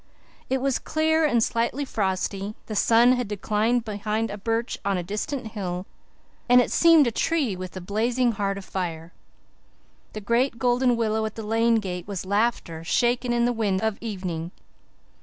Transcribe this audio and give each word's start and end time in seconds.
It 0.49 0.61
was 0.63 0.79
clear 0.79 1.25
and 1.27 1.43
slightly 1.43 1.85
frosty; 1.85 2.55
the 2.65 2.75
sun 2.75 3.11
had 3.13 3.27
declined 3.27 3.85
behind 3.85 4.31
a 4.31 4.37
birch 4.39 4.79
on 4.83 4.97
a 4.97 5.03
distant 5.03 5.49
hill 5.49 5.85
and 6.49 6.59
it 6.59 6.71
seemed 6.71 7.05
a 7.05 7.11
tree 7.11 7.55
with 7.55 7.77
a 7.77 7.81
blazing 7.81 8.31
heart 8.31 8.57
of 8.57 8.65
fire. 8.65 9.13
The 10.13 10.19
great 10.21 10.57
golden 10.57 10.97
willow 10.97 11.23
at 11.27 11.35
the 11.35 11.43
lane 11.45 11.75
gate 11.75 12.07
was 12.07 12.25
laughter 12.25 12.83
shaken 12.83 13.31
in 13.31 13.45
the 13.45 13.53
wind 13.53 13.81
of 13.83 13.99
evening. 14.01 14.49